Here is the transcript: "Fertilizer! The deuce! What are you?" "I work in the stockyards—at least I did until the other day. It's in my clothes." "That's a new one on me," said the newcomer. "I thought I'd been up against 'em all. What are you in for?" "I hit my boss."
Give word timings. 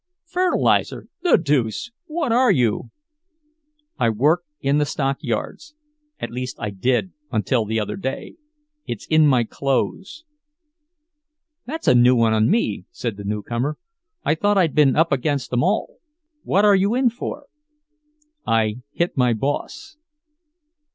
"Fertilizer! 0.25 1.05
The 1.21 1.37
deuce! 1.37 1.91
What 2.07 2.31
are 2.31 2.49
you?" 2.51 2.89
"I 3.99 4.09
work 4.09 4.41
in 4.59 4.79
the 4.79 4.85
stockyards—at 4.87 6.31
least 6.31 6.55
I 6.59 6.71
did 6.71 7.11
until 7.31 7.65
the 7.65 7.79
other 7.79 7.95
day. 7.97 8.33
It's 8.87 9.05
in 9.11 9.27
my 9.27 9.43
clothes." 9.43 10.25
"That's 11.67 11.87
a 11.87 11.93
new 11.93 12.15
one 12.15 12.33
on 12.33 12.49
me," 12.49 12.85
said 12.89 13.15
the 13.15 13.23
newcomer. 13.23 13.77
"I 14.25 14.33
thought 14.33 14.57
I'd 14.57 14.73
been 14.73 14.95
up 14.95 15.11
against 15.11 15.53
'em 15.53 15.61
all. 15.61 15.97
What 16.41 16.65
are 16.65 16.73
you 16.75 16.95
in 16.95 17.11
for?" 17.11 17.45
"I 18.43 18.77
hit 18.93 19.15
my 19.15 19.33
boss." 19.33 19.97